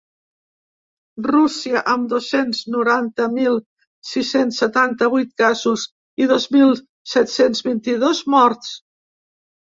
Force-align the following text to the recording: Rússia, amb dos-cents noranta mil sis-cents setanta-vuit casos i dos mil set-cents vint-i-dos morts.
Rússia, 1.31 1.81
amb 1.89 2.07
dos-cents 2.13 2.61
noranta 2.75 3.27
mil 3.33 3.59
sis-cents 4.11 4.57
setanta-vuit 4.63 5.35
casos 5.41 5.83
i 6.25 6.29
dos 6.31 6.47
mil 6.55 6.73
set-cents 7.13 7.61
vint-i-dos 7.69 8.23
morts. 8.37 8.73